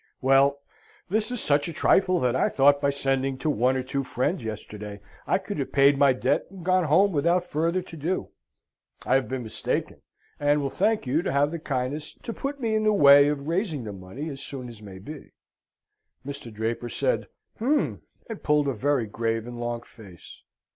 "Well, 0.19 0.57
this 1.09 1.29
is 1.29 1.39
such 1.41 1.67
a 1.67 1.73
trifle 1.73 2.19
that 2.21 2.35
I 2.35 2.49
thought 2.49 2.81
by 2.81 2.89
sending 2.89 3.37
to 3.37 3.51
one 3.51 3.77
or 3.77 3.83
two 3.83 4.03
friends, 4.03 4.43
yesterday, 4.43 4.99
I 5.27 5.37
could 5.37 5.59
have 5.59 5.71
paid 5.71 5.95
my 5.95 6.11
debt 6.11 6.47
and 6.49 6.65
gone 6.65 6.85
home 6.85 7.11
without 7.11 7.43
further 7.43 7.83
to 7.83 7.95
do. 7.97 8.29
I 9.03 9.13
have 9.13 9.27
been 9.29 9.43
mistaken; 9.43 10.01
and 10.39 10.59
will 10.59 10.71
thank 10.71 11.05
you 11.05 11.21
to 11.21 11.31
have 11.31 11.51
the 11.51 11.59
kindness 11.59 12.13
to 12.15 12.33
put 12.33 12.59
me 12.59 12.73
in 12.73 12.83
the 12.83 12.91
way 12.93 13.27
of 13.27 13.47
raising 13.47 13.83
the 13.83 13.93
money 13.93 14.27
as 14.31 14.41
soon 14.41 14.67
as 14.69 14.81
may 14.81 14.97
be." 14.97 15.33
Mr. 16.25 16.51
Draper 16.51 16.89
said 16.89 17.27
"Hm!" 17.59 18.01
and 18.27 18.41
pulled 18.41 18.67
a 18.67 18.73
very 18.73 19.05
grave 19.05 19.45
and 19.45 19.59
long 19.59 19.83
face. 19.83 20.41